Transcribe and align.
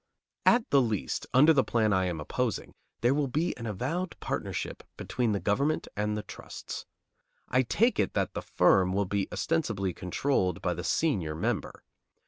At 0.47 0.67
the 0.71 0.81
least, 0.81 1.27
under 1.31 1.53
the 1.53 1.63
plan 1.63 1.93
I 1.93 2.05
am 2.05 2.19
opposing, 2.19 2.73
there 3.01 3.13
will 3.13 3.27
be 3.27 3.55
an 3.55 3.67
avowed 3.67 4.19
partnership 4.19 4.81
between 4.97 5.31
the 5.31 5.39
government 5.39 5.87
and 5.95 6.17
the 6.17 6.23
trusts. 6.23 6.87
I 7.49 7.61
take 7.61 7.99
it 7.99 8.15
that 8.15 8.33
the 8.33 8.41
firm 8.41 8.93
will 8.93 9.05
be 9.05 9.27
ostensibly 9.31 9.93
controlled 9.93 10.59
by 10.59 10.73
the 10.73 10.83
senior 10.83 11.35
member. 11.35 11.83